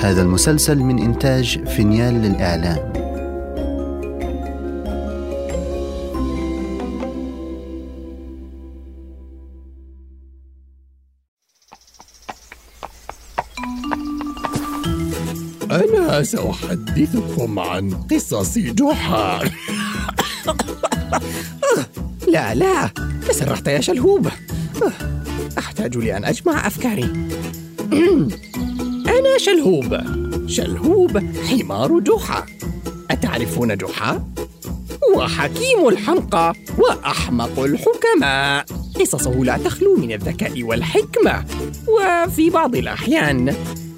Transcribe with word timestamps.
هذا 0.00 0.22
المسلسل 0.22 0.78
من 0.78 0.98
إنتاج 0.98 1.68
فينيال 1.68 2.14
للإعلام. 2.14 2.92
أنا 15.70 16.22
سأحدثكم 16.22 17.58
عن 17.58 17.90
قصص 17.90 18.58
جحا. 18.58 19.38
لا 22.32 22.54
لا 22.54 22.90
تسرحت 23.28 23.68
يا 23.68 23.80
شلهوب. 23.80 24.28
أحتاج 25.58 25.96
لأن 25.96 26.24
أجمع 26.24 26.66
أفكاري. 26.66 27.28
شلهوب. 29.40 29.98
شلهوب 30.46 31.18
حمار 31.18 32.00
جحا. 32.00 32.46
أتعرفون 33.10 33.76
جحا؟ 33.76 34.24
هو 35.08 35.26
حكيم 35.26 35.88
الحمقى 35.88 36.54
وأحمق 36.78 37.58
الحكماء. 37.60 38.64
قصصه 39.00 39.44
لا 39.44 39.56
تخلو 39.56 39.96
من 39.96 40.12
الذكاء 40.12 40.62
والحكمة 40.62 41.44
وفي 41.88 42.50
بعض 42.50 42.76
الأحيان 42.76 43.54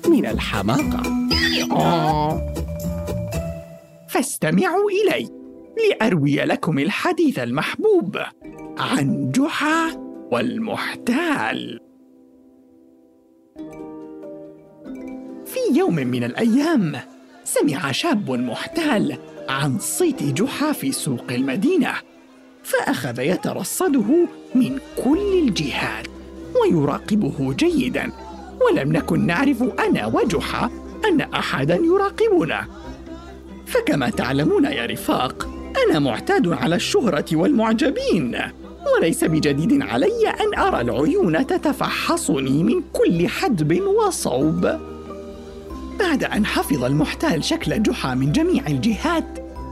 من 0.08 0.26
الحماقة. 0.26 1.02
فاستمعوا 4.08 4.90
إلي 4.90 5.28
لأروي 5.90 6.36
لكم 6.36 6.78
الحديث 6.78 7.38
المحبوب 7.38 8.18
عن 8.78 9.32
جحا 9.32 9.96
والمحتال. 10.32 11.80
في 15.52 15.78
يوم 15.78 15.94
من 15.94 16.24
الأيام 16.24 16.96
سمع 17.44 17.92
شاب 17.92 18.30
محتال 18.30 19.18
عن 19.48 19.78
صيت 19.78 20.22
جحا 20.22 20.72
في 20.72 20.92
سوق 20.92 21.24
المدينة 21.30 21.92
فأخذ 22.62 23.20
يترصده 23.20 24.28
من 24.54 24.78
كل 25.04 25.42
الجهات 25.48 26.06
ويراقبه 26.62 27.54
جيدا. 27.54 28.12
ولم 28.60 28.92
نكن 28.92 29.26
نعرف 29.26 29.62
أنا 29.62 30.06
وجحا 30.06 30.70
أن 31.08 31.20
أحدا 31.20 31.74
يراقبنا. 31.74 32.66
فكما 33.66 34.10
تعلمون 34.10 34.64
يا 34.64 34.86
رفاق 34.86 35.48
أنا 35.86 35.98
معتاد 35.98 36.48
على 36.48 36.76
الشهرة 36.76 37.26
والمعجبين 37.32 38.38
وليس 38.96 39.24
بجديد 39.24 39.82
علي 39.82 40.28
أن 40.28 40.58
أرى 40.58 40.80
العيون 40.80 41.46
تتفحصني 41.46 42.62
من 42.62 42.82
كل 42.92 43.28
حدب 43.28 43.80
وصوب. 43.80 44.91
بعد 46.12 46.24
أن 46.24 46.46
حفظ 46.46 46.84
المحتال 46.84 47.44
شكل 47.44 47.82
جحا 47.82 48.14
من 48.14 48.32
جميع 48.32 48.66
الجهات 48.66 49.24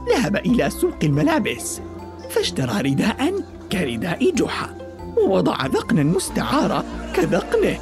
ذهب 0.09 0.35
إلى 0.35 0.69
سوق 0.69 0.95
الملابس 1.03 1.81
فاشترى 2.29 2.81
رداء 2.81 3.33
كرداء 3.71 4.35
جحا 4.35 4.75
ووضع 5.17 5.65
ذقنا 5.65 6.03
مستعارة 6.03 6.85
كذقنه 7.13 7.79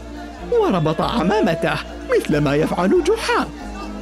وربط 0.52 1.02
عمامته 1.02 1.74
مثل 2.18 2.38
ما 2.38 2.56
يفعل 2.56 3.03
جحا 3.03 3.47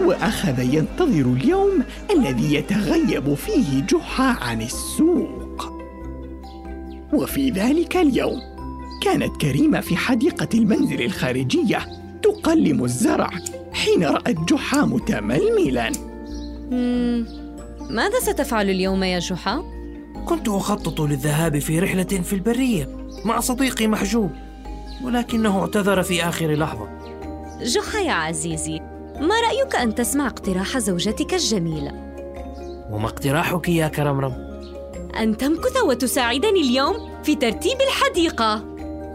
وأخذ 0.01 0.74
ينتظر 0.74 1.34
اليوم 1.34 1.84
الذي 2.12 2.56
يتغيب 2.56 3.34
فيه 3.34 3.81
جحا 3.81 4.38
عن 4.41 4.62
السوق. 4.62 5.74
وفي 7.13 7.50
ذلك 7.50 7.97
اليوم 7.97 8.41
كانت 9.01 9.38
كريمة 9.41 9.79
في 9.79 9.97
حديقة 9.97 10.50
المنزل 10.53 11.01
الخارجية 11.01 11.79
تقلم 12.24 12.84
الزرع. 12.84 13.29
حين 13.88 14.03
رات 14.03 14.40
جحا 14.40 14.81
متململا 14.81 15.92
ماذا 17.90 18.20
ستفعل 18.20 18.70
اليوم 18.70 19.03
يا 19.03 19.20
جحا؟ 19.20 19.64
كنت 20.25 20.48
أخطط 20.50 21.02
للذهاب 21.02 21.59
في 21.59 21.80
رحلة 21.80 22.03
في 22.03 22.34
البرية 22.34 22.98
مع 23.25 23.40
صديقي 23.40 23.88
محجوب 23.88 24.31
ولكنه 25.03 25.59
اعتذر 25.59 26.03
في 26.03 26.24
آخر 26.24 26.53
لحظة 26.53 26.88
جحا 27.62 28.00
يا 28.00 28.12
عزيزي 28.12 28.80
ما 29.20 29.36
رأيك 29.48 29.75
أن 29.75 29.96
تسمع 29.96 30.28
اقتراح 30.28 30.78
زوجتك 30.78 31.34
الجميلة؟ 31.34 31.92
وما 32.92 33.06
اقتراحك 33.06 33.69
يا 33.69 33.88
كرمرم؟ 33.88 34.34
أن 35.19 35.38
تمكث 35.38 35.84
وتساعدني 35.84 36.62
اليوم 36.62 36.96
في 37.24 37.36
ترتيب 37.36 37.78
الحديقة 37.81 38.56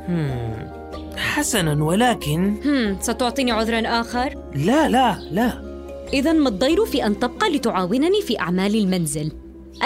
هم، 0.09 0.72
حسنا 1.17 1.85
ولكن 1.85 2.57
هم، 2.65 2.97
ستعطيني 3.01 3.53
عذرا 3.53 4.01
آخر؟ 4.01 4.35
لا 4.55 4.89
لا 4.89 5.19
لا 5.31 5.73
إذا 6.13 6.33
ما 6.33 6.49
الضير 6.49 6.85
في 6.85 7.07
أن 7.07 7.19
تبقى 7.19 7.51
لتعاونني 7.51 8.23
في 8.23 8.41
أعمال 8.41 8.77
المنزل؟ 8.77 9.33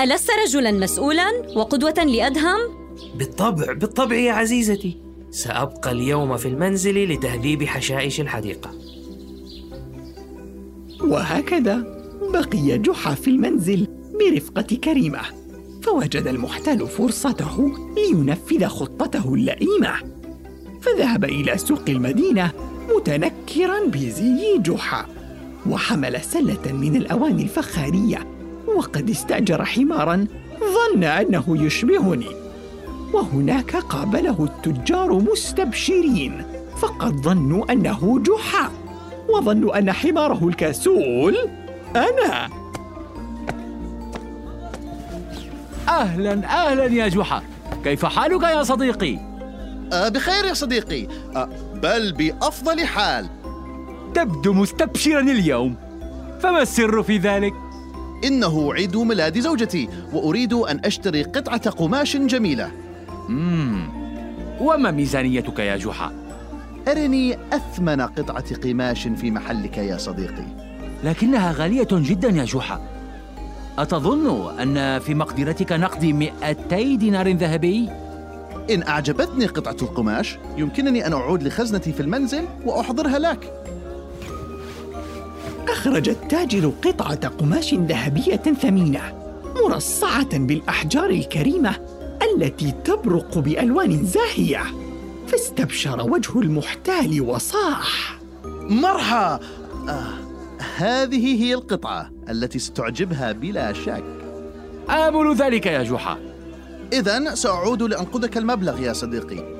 ألست 0.02 0.30
رجلا 0.46 0.72
مسؤولا 0.72 1.26
وقدوة 1.56 2.04
لأدهم؟ 2.04 2.58
بالطبع 3.14 3.72
بالطبع 3.72 4.16
يا 4.16 4.32
عزيزتي 4.32 4.96
سأبقى 5.30 5.92
اليوم 5.92 6.36
في 6.36 6.48
المنزل 6.48 7.12
لتهذيب 7.12 7.64
حشائش 7.64 8.20
الحديقة 8.20 8.70
وهكذا 11.04 11.84
بقي 12.32 12.78
جحا 12.78 13.14
في 13.14 13.30
المنزل 13.30 13.86
برفقة 14.20 14.76
كريمة 14.76 15.20
فوجد 15.82 16.26
المحتال 16.26 16.88
فرصته 16.88 17.72
لينفذ 17.96 18.66
خطته 18.66 19.34
اللئيمة 19.34 19.92
فذهب 20.86 21.24
إلى 21.24 21.58
سوق 21.58 21.82
المدينة 21.88 22.50
متنكرا 22.96 23.86
بزي 23.86 24.58
جحا 24.58 25.06
وحمل 25.70 26.20
سلة 26.20 26.72
من 26.72 26.96
الأواني 26.96 27.42
الفخارية 27.42 28.26
وقد 28.76 29.10
استأجر 29.10 29.64
حمارا 29.64 30.26
ظن 30.60 31.04
أنه 31.04 31.44
يشبهني. 31.48 32.30
وهناك 33.12 33.76
قابله 33.76 34.44
التجار 34.44 35.12
مستبشرين 35.12 36.44
فقد 36.78 37.16
ظنوا 37.16 37.72
أنه 37.72 38.18
جحا 38.22 38.70
وظنوا 39.28 39.78
أن 39.78 39.92
حماره 39.92 40.48
الكسول 40.48 41.36
أنا. 41.96 42.48
أهلا 45.88 46.32
أهلا 46.44 46.84
يا 46.84 47.08
جحا. 47.08 47.42
كيف 47.84 48.04
حالك 48.04 48.42
يا 48.42 48.62
صديقي؟ 48.62 49.25
آه 49.92 50.08
بخير 50.08 50.44
يا 50.44 50.54
صديقي 50.54 51.06
آه 51.36 51.48
بل 51.74 52.12
بأفضل 52.12 52.84
حال 52.84 53.26
تبدو 54.14 54.52
مستبشرا 54.52 55.20
اليوم 55.20 55.76
فما 56.40 56.62
السر 56.62 57.02
في 57.02 57.18
ذلك؟ 57.18 57.52
إنه 58.24 58.74
عيد 58.74 58.96
ميلاد 58.96 59.38
زوجتي 59.38 59.88
وأريد 60.12 60.52
أن 60.52 60.80
أشتري 60.84 61.22
قطعة 61.22 61.70
قماش 61.70 62.16
جميلة 62.16 62.70
مم. 63.28 63.88
وما 64.60 64.90
ميزانيتك 64.90 65.58
يا 65.58 65.76
جحا؟ 65.76 66.12
أرني 66.88 67.38
أثمن 67.52 68.00
قطعة 68.00 68.56
قماش 68.56 69.08
في 69.08 69.30
محلك 69.30 69.78
يا 69.78 69.96
صديقي 69.96 70.44
لكنها 71.04 71.52
غالية 71.52 71.88
جدا 71.92 72.28
يا 72.28 72.44
جحا 72.44 72.80
أتظن 73.78 74.58
أن 74.60 74.98
في 74.98 75.14
مقدرتك 75.14 75.72
نقد 75.72 76.04
200 76.04 76.54
دينار 76.94 77.28
ذهبي؟ 77.32 77.90
إن 78.70 78.82
أعجبتني 78.82 79.46
قطعة 79.46 79.76
القماش 79.82 80.38
يمكنني 80.56 81.06
أن 81.06 81.12
أعود 81.12 81.42
لخزنتي 81.42 81.92
في 81.92 82.00
المنزل 82.00 82.44
وأحضرها 82.64 83.18
لك. 83.18 83.52
أخرج 85.68 86.08
التاجر 86.08 86.72
قطعة 86.84 87.28
قماش 87.28 87.74
ذهبية 87.74 88.36
ثمينة 88.36 89.00
مرصعة 89.64 90.38
بالأحجار 90.38 91.10
الكريمة 91.10 91.76
التي 92.22 92.74
تبرق 92.84 93.38
بألوان 93.38 94.04
زاهية 94.06 94.62
فاستبشر 95.26 96.10
وجه 96.10 96.40
المحتال 96.40 97.20
وصاح. 97.20 98.18
مرحى! 98.62 99.38
آه 99.88 100.14
هذه 100.76 101.42
هي 101.42 101.54
القطعة 101.54 102.10
التي 102.30 102.58
ستعجبها 102.58 103.32
بلا 103.32 103.72
شك. 103.72 104.04
آمل 104.90 105.34
ذلك 105.34 105.66
يا 105.66 105.82
جحا. 105.82 106.18
إذا 106.92 107.34
سأعود 107.34 107.82
لأنقذك 107.82 108.36
المبلغ 108.36 108.80
يا 108.80 108.92
صديقي. 108.92 109.56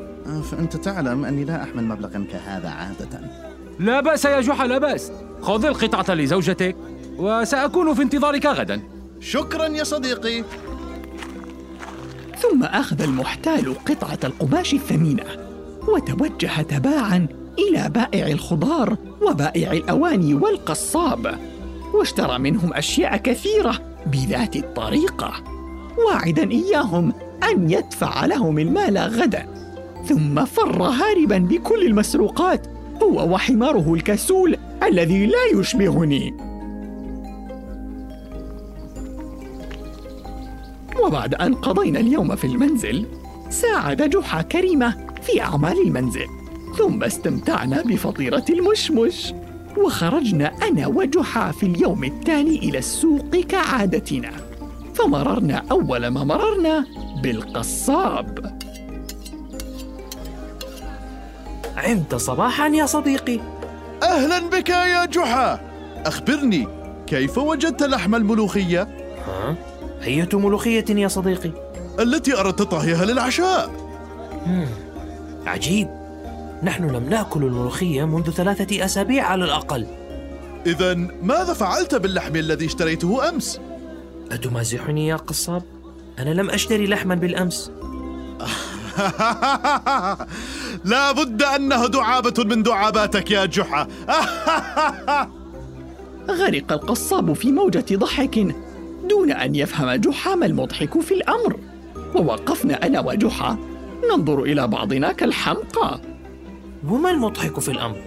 فأنت 0.50 0.76
تعلم 0.76 1.24
أني 1.24 1.44
لا 1.44 1.62
أحمل 1.62 1.84
مبلغا 1.84 2.26
كهذا 2.32 2.68
عادة. 2.68 3.20
لا 3.80 4.00
بأس 4.00 4.24
يا 4.24 4.40
جحا 4.40 4.66
لا 4.66 4.78
بأس. 4.78 5.12
خذ 5.42 5.64
القطعة 5.64 6.14
لزوجتك 6.14 6.76
وسأكون 7.18 7.94
في 7.94 8.02
انتظارك 8.02 8.46
غدا. 8.46 8.80
شكرا 9.20 9.66
يا 9.66 9.84
صديقي. 9.84 10.44
ثم 12.38 12.64
أخذ 12.64 13.02
المحتال 13.02 13.74
قطعة 13.84 14.18
القماش 14.24 14.74
الثمينة 14.74 15.24
وتوجه 15.88 16.62
تباعا 16.62 17.26
إلى 17.58 17.88
بائع 17.88 18.26
الخضار 18.26 18.96
وبائع 19.22 19.72
الأواني 19.72 20.34
والقصاب 20.34 21.38
واشترى 21.94 22.38
منهم 22.38 22.74
أشياء 22.74 23.16
كثيرة 23.16 23.78
بذات 24.06 24.56
الطريقة. 24.56 25.55
واعدا 26.06 26.50
إياهم 26.50 27.12
أن 27.52 27.70
يدفع 27.70 28.26
لهم 28.26 28.58
المال 28.58 28.98
غدا 28.98 29.46
ثم 30.04 30.44
فر 30.44 30.82
هاربا 30.82 31.38
بكل 31.38 31.86
المسروقات 31.86 32.66
هو 33.02 33.34
وحماره 33.34 33.94
الكسول 33.94 34.56
الذي 34.82 35.26
لا 35.26 35.60
يشبهني. 35.60 36.34
وبعد 41.02 41.34
أن 41.34 41.54
قضينا 41.54 42.00
اليوم 42.00 42.36
في 42.36 42.46
المنزل 42.46 43.06
ساعد 43.50 44.10
جحا 44.10 44.42
كريمة 44.42 44.96
في 45.22 45.40
أعمال 45.40 45.86
المنزل 45.86 46.26
ثم 46.78 47.04
استمتعنا 47.04 47.82
بفطيرة 47.82 48.44
المشمش 48.50 49.34
وخرجنا 49.76 50.52
أنا 50.68 50.86
وجحا 50.86 51.52
في 51.52 51.66
اليوم 51.66 52.04
التالي 52.04 52.58
إلى 52.58 52.78
السوق 52.78 53.36
كعادتنا. 53.36 54.45
فمررنا 54.98 55.62
أول 55.70 56.06
ما 56.06 56.24
مررنا 56.24 56.84
بالقصاب 57.22 58.56
عمت 61.76 62.14
صباحا 62.14 62.68
يا 62.68 62.86
صديقي 62.86 63.40
أهلا 64.02 64.38
بك 64.38 64.68
يا 64.68 65.04
جحا 65.04 65.60
أخبرني 66.06 66.68
كيف 67.06 67.38
وجدت 67.38 67.82
لحم 67.82 68.14
الملوخية 68.14 68.82
ها؟ 69.26 69.54
أية 70.02 70.28
ملوخية 70.32 70.84
يا 70.88 71.08
صديقي؟ 71.08 71.50
التي 72.00 72.40
أردت 72.40 72.62
طهيها 72.62 73.04
للعشاء 73.04 73.70
مم. 74.46 74.66
عجيب 75.46 75.88
نحن 76.62 76.90
لم 76.90 77.08
نأكل 77.10 77.42
الملوخية 77.44 78.04
منذ 78.04 78.30
ثلاثة 78.30 78.84
أسابيع 78.84 79.24
على 79.24 79.44
الأقل 79.44 79.86
إذا 80.66 80.94
ماذا 81.22 81.52
فعلت 81.52 81.94
باللحم 81.94 82.36
الذي 82.36 82.66
اشتريته 82.66 83.28
أمس؟ 83.28 83.60
أتمازحني 84.32 85.06
يا 85.06 85.16
قصاب؟ 85.16 85.62
أنا 86.18 86.30
لم 86.30 86.50
أشتري 86.50 86.86
لحما 86.86 87.14
بالأمس. 87.14 87.70
لا 90.84 91.12
بد 91.12 91.42
أنه 91.42 91.86
دعابة 91.86 92.44
من 92.44 92.62
دعاباتك 92.62 93.30
يا 93.30 93.44
جحا. 93.44 93.88
غرق 96.40 96.72
القصاب 96.72 97.32
في 97.32 97.52
موجة 97.52 97.84
ضحك 97.92 98.54
دون 99.08 99.30
أن 99.32 99.54
يفهم 99.54 99.92
جحا 99.92 100.34
ما 100.34 100.46
المضحك 100.46 101.00
في 101.00 101.14
الأمر. 101.14 101.60
ووقفنا 102.14 102.86
أنا 102.86 103.00
وجحا. 103.00 103.58
ننظر 104.10 104.42
إلى 104.42 104.66
بعضنا 104.66 105.12
كالحمقى. 105.12 106.00
وما 106.88 107.10
المضحك 107.10 107.60
في 107.60 107.70
الأمر؟ 107.70 108.02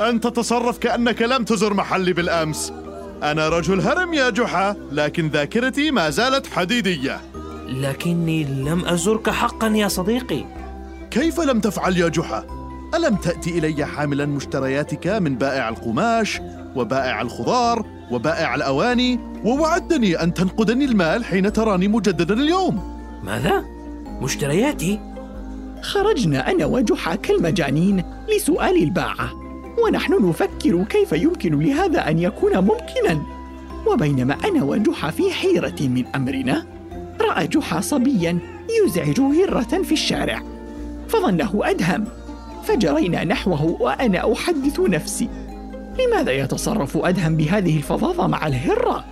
أن 0.08 0.20
تتصرف 0.20 0.78
كأنك 0.78 1.22
لم 1.22 1.44
تزر 1.44 1.74
محلي 1.74 2.12
بالأمس. 2.12 2.72
أنا 3.22 3.48
رجل 3.48 3.80
هرم 3.80 4.14
يا 4.14 4.30
جحا 4.30 4.76
لكن 4.92 5.28
ذاكرتي 5.28 5.90
ما 5.90 6.10
زالت 6.10 6.46
حديدية 6.46 7.20
لكني 7.68 8.44
لم 8.44 8.84
أزرك 8.84 9.30
حقا 9.30 9.66
يا 9.66 9.88
صديقي 9.88 10.44
كيف 11.10 11.40
لم 11.40 11.60
تفعل 11.60 11.96
يا 11.96 12.08
جحا؟ 12.08 12.44
ألم 12.94 13.16
تأتي 13.16 13.58
إلي 13.58 13.86
حاملا 13.86 14.26
مشترياتك 14.26 15.06
من 15.06 15.36
بائع 15.36 15.68
القماش 15.68 16.40
وبائع 16.76 17.20
الخضار 17.20 17.86
وبائع 18.10 18.54
الأواني 18.54 19.20
ووعدتني 19.44 20.22
أن 20.22 20.34
تنقدني 20.34 20.84
المال 20.84 21.24
حين 21.24 21.52
تراني 21.52 21.88
مجددا 21.88 22.34
اليوم 22.34 23.00
ماذا؟ 23.24 23.64
مشترياتي؟ 24.20 25.00
خرجنا 25.82 26.50
أنا 26.50 26.66
وجحا 26.66 27.14
كالمجانين 27.14 28.04
لسؤال 28.36 28.82
الباعة 28.82 29.41
ونحن 29.78 30.28
نفكر 30.28 30.84
كيف 30.84 31.12
يمكن 31.12 31.60
لهذا 31.60 32.08
أن 32.08 32.18
يكون 32.18 32.58
ممكنا 32.58 33.22
وبينما 33.86 34.36
أنا 34.44 34.64
وجحا 34.64 35.10
في 35.10 35.32
حيرة 35.32 35.76
من 35.80 36.06
أمرنا 36.06 36.66
رأى 37.20 37.46
جحا 37.46 37.80
صبيا 37.80 38.38
يزعج 38.84 39.20
هرة 39.20 39.82
في 39.82 39.92
الشارع 39.92 40.42
فظنه 41.08 41.60
أدهم 41.64 42.04
فجرينا 42.64 43.24
نحوه 43.24 43.64
وأنا 43.80 44.32
أحدث 44.32 44.80
نفسي 44.80 45.28
لماذا 45.98 46.32
يتصرف 46.32 46.96
أدهم 46.96 47.36
بهذه 47.36 47.76
الفظاظة 47.76 48.26
مع 48.26 48.46
الهرة؟ 48.46 49.04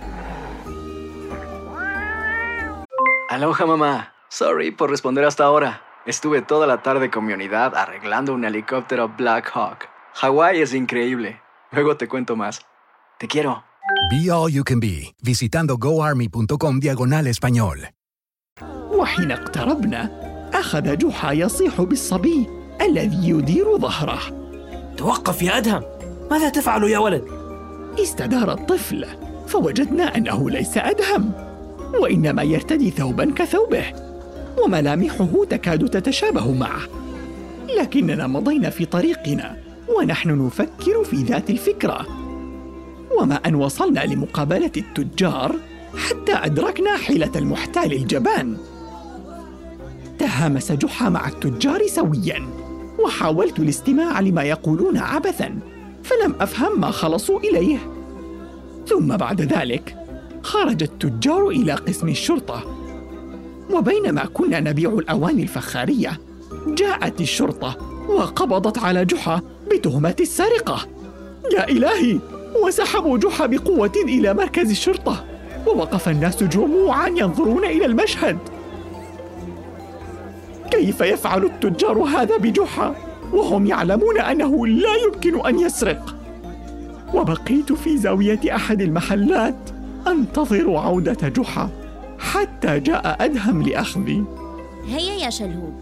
Aloha 3.31 3.65
mamá. 3.65 4.11
Sorry 4.27 4.71
por 4.71 4.89
responder 4.89 5.23
hasta 5.23 5.45
ahora. 5.45 5.81
Estuve 6.05 6.41
toda 6.41 6.67
la 6.67 6.81
tarde 6.81 7.09
con 7.09 7.25
mi 7.25 7.31
unidad 7.31 7.75
arreglando 7.77 8.33
un 8.33 8.43
helicóptero 8.43 9.07
Black 9.07 9.49
Hawk. 9.55 9.87
Hawái 10.13 10.61
es 10.61 10.73
increíble. 10.73 11.39
Luego 11.71 11.97
te 11.97 12.07
cuento 12.07 12.35
más. 12.35 12.61
Te 13.19 13.27
quiero. 13.27 13.63
Be 14.11 14.29
All 14.31 14.51
You 14.51 14.63
Can 14.63 14.79
Be, 14.79 15.13
visitando 15.21 15.77
goarmy.com 15.77 16.79
diagonal 16.79 17.27
español. 17.27 17.87
وحين 18.91 19.31
اقتربنا 19.31 20.09
أخذ 20.53 20.97
جحا 20.97 21.31
يصيح 21.31 21.81
بالصبي 21.81 22.47
الذي 22.81 23.29
يدير 23.29 23.77
ظهره 23.77 24.19
توقف 24.97 25.41
يا 25.41 25.57
أدهم 25.57 25.83
ماذا 26.31 26.49
تفعل 26.49 26.83
يا 26.83 26.97
ولد؟ 26.97 27.25
استدار 27.99 28.51
الطفل 28.51 29.05
فوجدنا 29.47 30.17
أنه 30.17 30.49
ليس 30.49 30.77
أدهم 30.77 31.33
وإنما 32.01 32.43
يرتدي 32.43 32.91
ثوبا 32.91 33.33
كثوبه 33.35 33.93
وملامحه 34.63 35.45
تكاد 35.49 35.89
تتشابه 35.89 36.51
معه 36.53 36.81
لكننا 37.77 38.27
مضينا 38.27 38.69
في 38.69 38.85
طريقنا 38.85 39.57
ونحن 40.01 40.45
نفكر 40.45 41.03
في 41.03 41.15
ذات 41.15 41.49
الفكرة. 41.49 42.07
وما 43.19 43.35
أن 43.35 43.55
وصلنا 43.55 44.05
لمقابلة 44.05 44.71
التجار 44.77 45.55
حتى 45.97 46.33
أدركنا 46.33 46.97
حيلة 46.97 47.31
المحتال 47.35 47.93
الجبان. 47.93 48.57
تهامس 50.19 50.71
جحا 50.71 51.09
مع 51.09 51.27
التجار 51.27 51.87
سويا 51.87 52.47
وحاولت 52.99 53.59
الاستماع 53.59 54.19
لما 54.19 54.43
يقولون 54.43 54.97
عبثا 54.97 55.59
فلم 56.03 56.35
أفهم 56.39 56.81
ما 56.81 56.91
خلصوا 56.91 57.39
إليه. 57.39 57.77
ثم 58.87 59.17
بعد 59.17 59.41
ذلك 59.41 59.95
خرج 60.43 60.83
التجار 60.83 61.47
إلى 61.47 61.73
قسم 61.73 62.09
الشرطة. 62.09 62.63
وبينما 63.73 64.25
كنا 64.25 64.59
نبيع 64.59 64.89
الأواني 64.89 65.43
الفخارية 65.43 66.19
جاءت 66.67 67.21
الشرطة 67.21 67.77
وقبضت 68.09 68.77
على 68.77 69.05
جحا 69.05 69.41
بتهمة 69.73 70.15
السرقة. 70.19 70.87
يا 71.53 71.69
إلهي 71.69 72.19
وسحبوا 72.63 73.17
جحا 73.17 73.45
بقوه 73.45 73.91
إلى 73.95 74.33
مركز 74.33 74.69
الشرطة 74.69 75.25
ووقف 75.67 76.09
الناس 76.09 76.43
جموعا 76.43 77.07
ينظرون 77.07 77.65
إلى 77.65 77.85
المشهد. 77.85 78.37
كيف 80.71 81.01
يفعل 81.01 81.45
التجار 81.45 81.97
هذا 81.97 82.37
بجحا؟ 82.37 82.95
وهم 83.33 83.65
يعلمون 83.65 84.19
أنه 84.19 84.67
لا 84.67 84.95
يمكن 85.05 85.45
أن 85.45 85.59
يسرق. 85.59 86.15
وبقيت 87.13 87.73
في 87.73 87.97
زاوية 87.97 88.55
أحد 88.55 88.81
المحلات 88.81 89.69
أنتظر 90.07 90.75
عودة 90.75 91.29
جحا 91.29 91.69
حتى 92.19 92.79
جاء 92.79 93.17
أدهم 93.19 93.61
لأخذي. 93.61 94.23
هيا 94.87 95.25
يا 95.25 95.29
شلهوب 95.29 95.73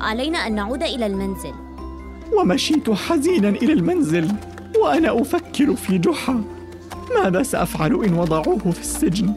علينا 0.00 0.38
أن 0.46 0.54
نعود 0.54 0.82
إلى 0.82 1.06
المنزل. 1.06 1.67
ومشيت 2.32 2.90
حزينا 2.90 3.48
إلى 3.48 3.72
المنزل 3.72 4.28
وأنا 4.82 5.20
أفكر 5.20 5.76
في 5.76 5.98
جحا. 5.98 6.42
ماذا 7.14 7.42
سأفعل 7.42 8.04
إن 8.04 8.14
وضعوه 8.14 8.70
في 8.70 8.80
السجن؟ 8.80 9.34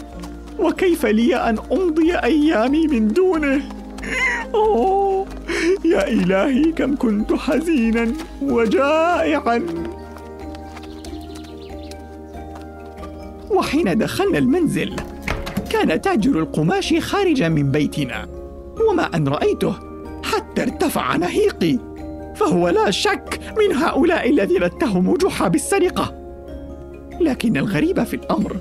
وكيف 0.59 1.05
لي 1.05 1.35
أن 1.35 1.57
أمضي 1.71 2.15
أيامي 2.15 2.87
من 2.87 3.07
دونه؟ 3.07 3.61
أوه 4.53 5.25
يا 5.85 6.07
إلهي 6.07 6.71
كم 6.71 6.95
كنت 6.95 7.33
حزينا 7.33 8.13
وجائعا. 8.41 9.65
وحين 13.51 13.97
دخلنا 13.97 14.37
المنزل 14.37 14.95
كان 15.69 16.01
تاجر 16.01 16.39
القماش 16.39 16.93
خارجا 16.93 17.49
من 17.49 17.71
بيتنا 17.71 18.27
وما 18.89 19.15
أن 19.15 19.27
رأيته 19.27 19.75
حتى 20.23 20.63
ارتفع 20.63 21.15
نهيقي. 21.15 21.90
فهو 22.35 22.69
لا 22.69 22.91
شك 22.91 23.39
من 23.57 23.75
هؤلاء 23.75 24.29
الذين 24.29 24.63
اتهموا 24.63 25.17
جحا 25.17 25.47
بالسرقة. 25.47 26.13
لكن 27.21 27.57
الغريب 27.57 28.03
في 28.03 28.13
الأمر 28.13 28.57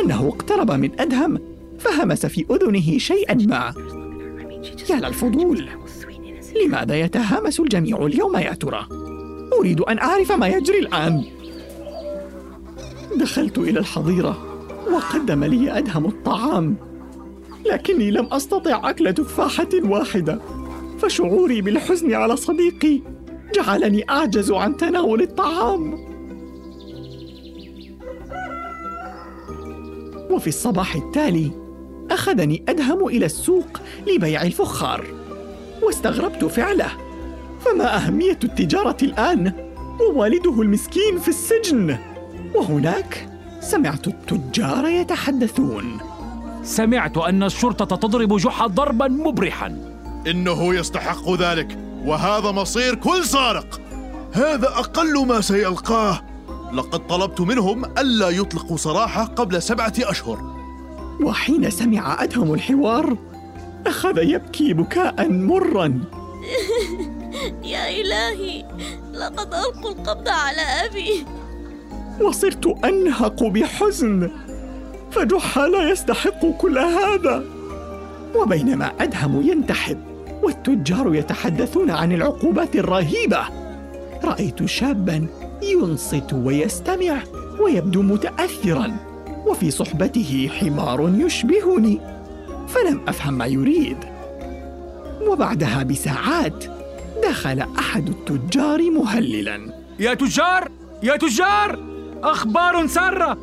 أنه 0.00 0.28
اقترب 0.28 0.70
من 0.70 1.00
أدهم 1.00 1.38
فهمس 1.78 2.26
في 2.26 2.46
أذنه 2.50 2.98
شيئا 2.98 3.34
ما. 3.34 3.74
يا 4.90 4.96
للفضول 4.96 5.68
لماذا 6.64 7.00
يتهامس 7.00 7.60
الجميع 7.60 8.06
اليوم 8.06 8.36
يا 8.36 8.52
ترى؟ 8.52 8.86
أريد 9.60 9.80
أن 9.80 9.98
أعرف 9.98 10.32
ما 10.32 10.48
يجري 10.48 10.78
الآن. 10.78 11.24
دخلت 13.16 13.58
إلى 13.58 13.80
الحظيرة 13.80 14.46
وقدم 14.92 15.44
لي 15.44 15.78
أدهم 15.78 16.06
الطعام 16.06 16.76
لكني 17.66 18.10
لم 18.10 18.28
أستطع 18.32 18.90
أكل 18.90 19.14
تفاحة 19.14 19.68
واحدة. 19.84 20.40
فشعوري 20.98 21.60
بالحزن 21.60 22.14
على 22.14 22.36
صديقي 22.36 23.00
جعلني 23.54 24.04
أعجز 24.10 24.50
عن 24.50 24.76
تناول 24.76 25.22
الطعام. 25.22 26.06
وفي 30.30 30.46
الصباح 30.46 30.96
التالي 30.96 31.50
أخذني 32.10 32.62
أدهم 32.68 33.06
إلى 33.06 33.26
السوق 33.26 33.80
لبيع 34.06 34.42
الفخار 34.42 35.06
واستغربت 35.82 36.44
فعله. 36.44 36.88
فما 37.60 37.96
أهمية 37.96 38.38
التجارة 38.44 38.96
الآن؟ 39.02 39.52
ووالده 40.00 40.62
المسكين 40.62 41.18
في 41.18 41.28
السجن. 41.28 41.98
وهناك 42.54 43.28
سمعت 43.60 44.08
التجار 44.08 44.86
يتحدثون. 44.86 45.98
سمعت 46.62 47.18
أن 47.18 47.42
الشرطة 47.42 47.96
تضرب 47.96 48.36
جحا 48.36 48.66
ضربا 48.66 49.08
مبرحا. 49.08 49.95
إنه 50.26 50.74
يستحق 50.74 51.30
ذلك 51.30 51.78
وهذا 52.04 52.50
مصير 52.50 52.94
كل 52.94 53.24
سارق. 53.24 53.80
هذا 54.32 54.68
أقل 54.68 55.26
ما 55.26 55.40
سيلقاه. 55.40 56.20
لقد 56.72 57.06
طلبت 57.06 57.40
منهم 57.40 57.84
ألا 57.84 58.28
يطلقوا 58.28 58.76
سراحة 58.76 59.24
قبل 59.24 59.62
سبعة 59.62 59.92
أشهر. 59.98 60.54
وحين 61.20 61.70
سمع 61.70 62.22
أدهم 62.22 62.54
الحوار 62.54 63.16
أخذ 63.86 64.18
يبكي 64.18 64.72
بكاء 64.72 65.28
مرا. 65.28 66.00
يا 67.72 67.88
إلهي 68.00 68.64
لقد 69.12 69.54
ألقوا 69.54 69.90
القبض 69.90 70.28
على 70.28 70.62
أبي. 70.62 71.26
وصرت 72.20 72.66
أنهق 72.84 73.42
بحزن 73.42 74.30
فجحا 75.10 75.66
لا 75.68 75.90
يستحق 75.90 76.46
كل 76.58 76.78
هذا. 76.78 77.44
وبينما 78.34 78.92
أدهم 79.00 79.42
ينتحب 79.50 80.15
والتجار 80.42 81.14
يتحدثون 81.14 81.90
عن 81.90 82.12
العقوبات 82.12 82.76
الرهيبة. 82.76 83.40
رأيت 84.24 84.64
شابا 84.64 85.26
ينصت 85.62 86.32
ويستمع 86.32 87.18
ويبدو 87.60 88.02
متأثرا 88.02 88.96
وفي 89.46 89.70
صحبته 89.70 90.50
حمار 90.58 91.12
يشبهني 91.16 92.00
فلم 92.68 93.00
أفهم 93.08 93.34
ما 93.34 93.46
يريد. 93.46 93.96
وبعدها 95.26 95.82
بساعات 95.82 96.64
دخل 97.28 97.66
أحد 97.78 98.08
التجار 98.08 98.90
مهللا. 98.90 99.72
يا 99.98 100.14
تجار! 100.14 100.68
يا 101.02 101.16
تجار! 101.16 101.78
أخبار 102.22 102.86
سارة! 102.86 103.38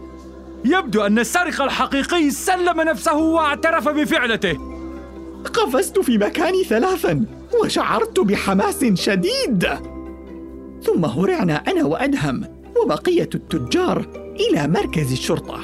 يبدو 0.66 1.02
أن 1.02 1.20
السارق 1.20 1.62
الحقيقي 1.62 2.30
سلم 2.30 2.82
نفسه 2.82 3.16
واعترف 3.18 3.90
بفعلته. 3.90 4.73
قفزت 5.48 6.00
في 6.00 6.18
مكاني 6.18 6.64
ثلاثا 6.64 7.26
وشعرت 7.62 8.20
بحماس 8.20 8.86
شديد. 8.86 9.68
ثم 10.84 11.06
هرعنا 11.06 11.56
أنا 11.56 11.86
وأدهم 11.86 12.46
وبقية 12.84 13.30
التجار 13.36 14.06
إلى 14.40 14.68
مركز 14.68 15.12
الشرطة. 15.12 15.60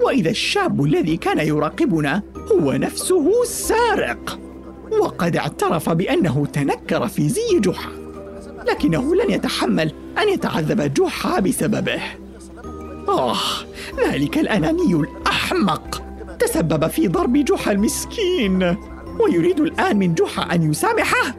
وإذا 0.00 0.30
الشاب 0.30 0.84
الذي 0.84 1.16
كان 1.16 1.38
يراقبنا 1.38 2.22
هو 2.52 2.72
نفسه 2.72 3.42
السارق 3.42 4.38
وقد 5.00 5.36
اعترف 5.36 5.90
بأنه 5.90 6.46
تنكر 6.52 7.08
في 7.08 7.28
زي 7.28 7.60
جحا 7.60 7.90
لكنه 8.68 9.14
لن 9.14 9.30
يتحمل 9.30 9.92
أن 10.22 10.28
يتعذب 10.28 10.94
جحا 10.94 11.40
بسببه. 11.40 12.02
آه 13.08 13.36
ذلك 14.06 14.38
الأناني 14.38 14.94
الأحمق 14.94 16.02
تسبب 16.38 16.86
في 16.86 17.08
ضرب 17.08 17.32
جحا 17.32 17.72
المسكين. 17.72 18.76
ويريد 19.20 19.60
الآن 19.60 19.96
من 19.96 20.14
جحا 20.14 20.54
أن 20.54 20.70
يسامحه. 20.70 21.34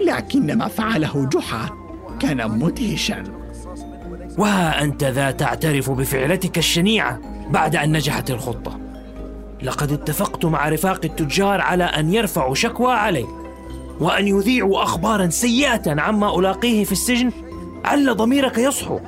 لكن 0.00 0.58
ما 0.58 0.68
فعله 0.68 1.28
جحا 1.32 1.70
كان 2.20 2.58
مدهشا. 2.58 3.22
وها 4.38 4.82
أنت 4.82 5.04
ذا 5.04 5.30
تعترف 5.30 5.90
بفعلتك 5.90 6.58
الشنيعة 6.58 7.20
بعد 7.50 7.76
أن 7.76 7.96
نجحت 7.96 8.30
الخطة. 8.30 8.78
لقد 9.62 9.92
اتفقت 9.92 10.44
مع 10.44 10.68
رفاق 10.68 11.00
التجار 11.04 11.60
على 11.60 11.84
أن 11.84 12.12
يرفعوا 12.12 12.54
شكوى 12.54 12.92
علي 12.92 13.26
وأن 14.00 14.28
يذيعوا 14.28 14.82
أخبارا 14.82 15.28
سيئة 15.28 16.00
عما 16.00 16.38
ألاقيه 16.38 16.84
في 16.84 16.92
السجن 16.92 17.30
عل 17.84 18.16
ضميرك 18.16 18.58
يصحو. 18.58 19.00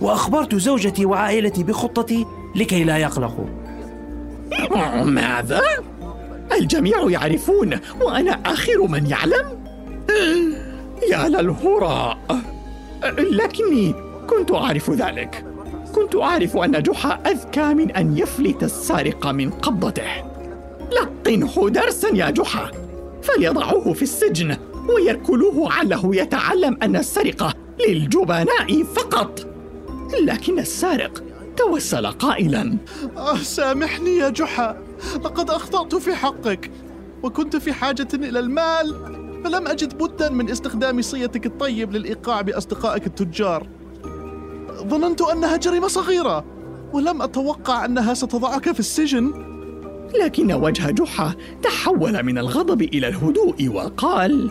وأخبرت 0.00 0.54
زوجتي 0.54 1.06
وعائلتي 1.06 1.62
بخطتي 1.62 2.26
لكي 2.54 2.84
لا 2.84 2.96
يقلقوا. 2.96 3.46
ماذا؟ 5.04 5.60
الجميع 6.58 7.10
يعرفون 7.10 7.78
وأنا 8.00 8.40
آخر 8.46 8.82
من 8.82 9.06
يعلم؟ 9.06 9.66
يا 11.10 11.28
للهراء 11.28 12.18
لكني 13.18 13.94
كنت 14.30 14.52
أعرف 14.52 14.90
ذلك. 14.90 15.44
كنت 15.94 16.16
أعرف 16.16 16.56
أن 16.56 16.82
جحا 16.82 17.20
أذكى 17.26 17.74
من 17.74 17.90
أن 17.90 18.18
يفلت 18.18 18.62
السارق 18.62 19.26
من 19.26 19.50
قبضته. 19.50 20.24
لقنه 20.92 21.68
درسا 21.68 22.08
يا 22.14 22.30
جحا. 22.30 22.70
فليضعوه 23.22 23.92
في 23.92 24.02
السجن 24.02 24.56
ويركلوه 24.88 25.72
عله 25.72 26.16
يتعلم 26.16 26.78
أن 26.82 26.96
السرقة 26.96 27.54
للجبناء 27.88 28.82
فقط. 28.82 29.46
لكن 30.20 30.58
السارق 30.58 31.24
توسل 31.56 32.06
قائلا. 32.06 32.76
آه 33.16 33.36
سامحني 33.36 34.16
يا 34.16 34.28
جحا. 34.28 34.85
لقد 35.24 35.50
أخطأت 35.50 35.94
في 35.94 36.14
حقك 36.14 36.70
وكنت 37.22 37.56
في 37.56 37.72
حاجة 37.72 38.08
إلى 38.14 38.38
المال 38.38 38.94
فلم 39.44 39.66
أجد 39.66 39.98
بدا 39.98 40.30
من 40.30 40.50
استخدام 40.50 41.02
صيتك 41.02 41.46
الطيب 41.46 41.92
للإيقاع 41.92 42.40
بأصدقائك 42.40 43.06
التجار. 43.06 43.66
ظننت 44.88 45.22
أنها 45.22 45.56
جريمة 45.56 45.88
صغيرة 45.88 46.44
ولم 46.92 47.22
أتوقع 47.22 47.84
أنها 47.84 48.14
ستضعك 48.14 48.72
في 48.72 48.80
السجن. 48.80 49.32
لكن 50.20 50.52
وجه 50.52 50.90
جحا 50.90 51.34
تحول 51.62 52.22
من 52.22 52.38
الغضب 52.38 52.82
إلى 52.82 53.08
الهدوء 53.08 53.68
وقال 53.68 54.50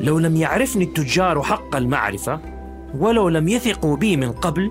لو 0.00 0.18
لم 0.18 0.36
يعرفني 0.36 0.84
التجار 0.84 1.42
حق 1.42 1.76
المعرفة 1.76 2.40
ولو 2.98 3.28
لم 3.28 3.48
يثقوا 3.48 3.96
بي 3.96 4.16
من 4.16 4.32
قبل 4.32 4.70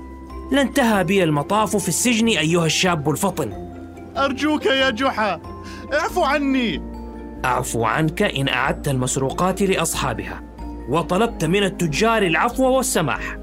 لانتهى 0.51 1.03
بي 1.03 1.23
المطاف 1.23 1.75
في 1.75 1.87
السجن 1.87 2.27
أيها 2.27 2.65
الشاب 2.65 3.09
الفطن. 3.09 3.64
أرجوك 4.17 4.65
يا 4.65 4.89
جحا. 4.89 5.41
اعفو 5.93 6.23
عني. 6.23 6.81
أعفو 7.45 7.83
عنك 7.83 8.21
إن 8.21 8.47
أعدت 8.47 8.87
المسروقات 8.87 9.61
لأصحابها 9.61 10.43
وطلبت 10.89 11.45
من 11.45 11.63
التجار 11.63 12.23
العفو 12.23 12.63
والسماح 12.63 13.37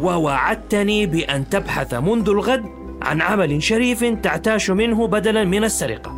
ووعدتني 0.00 1.06
بأن 1.06 1.48
تبحث 1.48 1.94
منذ 1.94 2.28
الغد 2.28 2.64
عن 3.02 3.22
عمل 3.22 3.62
شريف 3.62 4.04
تعتاش 4.04 4.70
منه 4.70 5.06
بدلا 5.06 5.44
من 5.44 5.64
السرقة. 5.64 6.12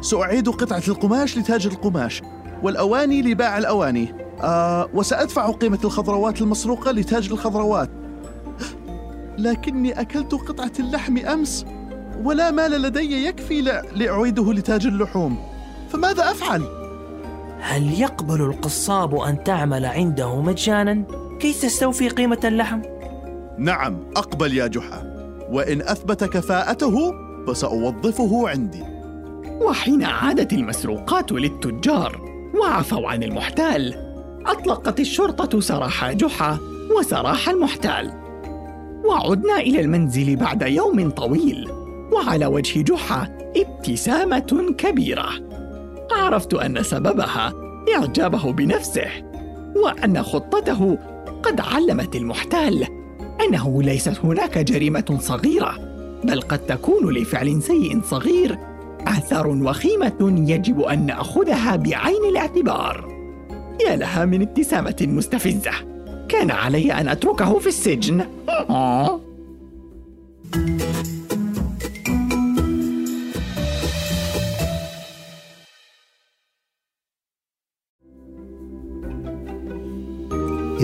سأعيد 0.00 0.48
قطعة 0.48 0.82
القماش 0.88 1.38
لتاجر 1.38 1.70
القماش 1.70 2.22
والأواني 2.62 3.22
لباع 3.22 3.58
الأواني. 3.58 4.14
آه 4.40 4.88
وسأدفع 4.94 5.50
قيمة 5.50 5.78
الخضروات 5.84 6.40
المسروقة 6.40 6.90
لتاجر 6.90 7.32
الخضروات. 7.32 7.90
لكني 9.38 10.00
أكلت 10.00 10.34
قطعة 10.34 10.72
اللحم 10.80 11.18
أمس. 11.18 11.66
ولا 12.24 12.50
مال 12.50 12.70
لدي 12.70 13.26
يكفي 13.26 13.62
لأعيده 13.94 14.52
لتاجر 14.52 14.88
اللحوم. 14.88 15.38
فماذا 15.88 16.30
أفعل؟ 16.30 16.62
هل 17.60 18.00
يقبل 18.00 18.40
القصاب 18.40 19.14
أن 19.14 19.44
تعمل 19.44 19.86
عنده 19.86 20.40
مجانا؟ 20.40 21.02
كي 21.40 21.52
تستوفي 21.52 22.08
قيمة 22.08 22.40
اللحم؟ 22.44 22.80
نعم 23.58 23.98
أقبل 24.16 24.56
يا 24.56 24.66
جحا. 24.66 25.02
وإن 25.50 25.82
أثبت 25.82 26.24
كفاءته 26.24 27.12
فسأوظفه 27.46 28.48
عندي. 28.48 28.82
وحين 29.60 30.02
عادت 30.02 30.52
المسروقات 30.52 31.32
للتجار 31.32 32.20
وعفوا 32.60 33.08
عن 33.08 33.22
المحتال 33.22 33.94
أطلقت 34.46 35.00
الشرطة 35.00 35.60
سراح 35.60 36.12
جحا 36.12 36.58
وسراح 36.98 37.48
المحتال. 37.48 38.12
وعدنا 39.04 39.56
إلى 39.56 39.80
المنزل 39.80 40.36
بعد 40.36 40.62
يوم 40.62 41.10
طويل. 41.10 41.75
وعلى 42.16 42.46
وجه 42.46 42.82
جحا 42.82 43.38
ابتسامة 43.56 44.74
كبيرة. 44.78 45.28
عرفت 46.12 46.54
أن 46.54 46.82
سببها 46.82 47.52
إعجابه 47.96 48.52
بنفسه 48.52 49.08
وأن 49.76 50.22
خطته 50.22 50.98
قد 51.42 51.60
علمت 51.60 52.16
المحتال 52.16 52.86
أنه 53.46 53.82
ليست 53.82 54.18
هناك 54.24 54.58
جريمة 54.58 55.18
صغيرة 55.20 55.78
بل 56.24 56.40
قد 56.40 56.58
تكون 56.58 57.14
لفعل 57.14 57.62
سيء 57.62 58.00
صغير 58.02 58.58
آثار 59.06 59.46
وخيمة 59.46 60.34
يجب 60.48 60.80
أن 60.80 61.06
نأخذها 61.06 61.76
بعين 61.76 62.24
الاعتبار. 62.28 63.16
يا 63.86 63.96
لها 63.96 64.24
من 64.24 64.42
ابتسامة 64.42 64.96
مستفزة. 65.00 65.72
كان 66.28 66.50
علي 66.50 66.92
أن 66.92 67.08
أتركه 67.08 67.58
في 67.58 67.66
السجن. 67.66 68.26